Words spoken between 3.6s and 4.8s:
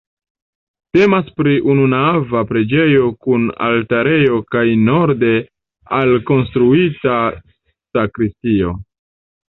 altarejo kaj